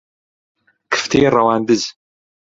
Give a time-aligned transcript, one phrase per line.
[0.91, 1.83] کفتەی ڕەواندز